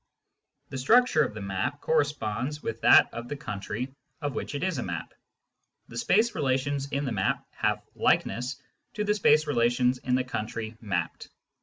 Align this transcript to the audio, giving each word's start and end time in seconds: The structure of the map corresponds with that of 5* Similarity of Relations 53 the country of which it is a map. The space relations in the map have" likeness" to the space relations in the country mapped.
The 0.69 0.79
structure 0.79 1.21
of 1.23 1.35
the 1.35 1.43
map 1.43 1.79
corresponds 1.79 2.63
with 2.63 2.81
that 2.81 3.13
of 3.13 3.25
5* 3.25 3.39
Similarity 3.39 3.43
of 3.43 3.63
Relations 3.71 3.85
53 3.85 3.85
the 3.85 3.85
country 3.85 3.95
of 4.23 4.33
which 4.33 4.55
it 4.55 4.63
is 4.63 4.77
a 4.79 4.81
map. 4.81 5.13
The 5.89 5.97
space 5.99 6.33
relations 6.33 6.91
in 6.91 7.05
the 7.05 7.11
map 7.11 7.45
have" 7.51 7.83
likeness" 7.95 8.59
to 8.95 9.03
the 9.03 9.13
space 9.13 9.45
relations 9.45 9.99
in 9.99 10.15
the 10.15 10.23
country 10.23 10.75
mapped. 10.81 11.29